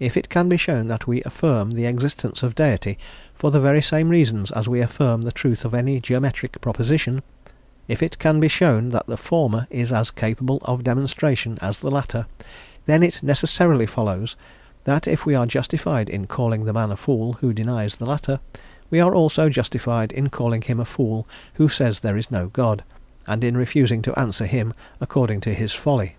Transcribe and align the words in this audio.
If 0.00 0.16
it 0.16 0.28
can 0.28 0.48
be 0.48 0.56
shown 0.56 0.88
that 0.88 1.06
we 1.06 1.22
affirm 1.22 1.70
the 1.70 1.86
existence 1.86 2.42
of 2.42 2.56
Deity 2.56 2.98
for 3.32 3.52
the 3.52 3.60
very 3.60 3.80
same 3.80 4.08
reasons 4.08 4.50
as 4.50 4.66
we 4.68 4.80
affirm 4.80 5.22
the 5.22 5.30
truth 5.30 5.64
of 5.64 5.72
any 5.72 6.00
geometric 6.00 6.60
proposition; 6.60 7.22
if 7.86 8.02
it 8.02 8.18
can 8.18 8.40
be 8.40 8.48
shown 8.48 8.88
that 8.88 9.06
the 9.06 9.16
former 9.16 9.68
is 9.70 9.92
as 9.92 10.10
capable 10.10 10.58
of 10.64 10.82
demonstration 10.82 11.58
as 11.62 11.78
the 11.78 11.92
latter 11.92 12.26
then 12.86 13.04
it 13.04 13.22
necessarily 13.22 13.86
follows 13.86 14.34
that 14.82 15.06
if 15.06 15.24
we 15.24 15.36
are 15.36 15.46
justified 15.46 16.10
in 16.10 16.26
calling 16.26 16.64
the 16.64 16.72
man 16.72 16.90
a 16.90 16.96
fool 16.96 17.34
who 17.34 17.52
denies 17.54 17.94
the 17.98 18.04
latter, 18.06 18.40
we 18.90 18.98
are 18.98 19.14
also 19.14 19.48
justified 19.48 20.10
in 20.10 20.28
calling 20.28 20.62
him 20.62 20.80
a 20.80 20.84
fool 20.84 21.24
who 21.54 21.68
says 21.68 22.00
there 22.00 22.16
is 22.16 22.32
no 22.32 22.48
God, 22.48 22.82
and 23.28 23.44
in 23.44 23.56
refusing 23.56 24.02
to 24.02 24.18
answer 24.18 24.46
him 24.46 24.74
according 25.00 25.40
to 25.42 25.54
his 25.54 25.72
folly." 25.72 26.16